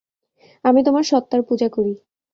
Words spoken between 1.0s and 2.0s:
সত্তার পূঁজা করি।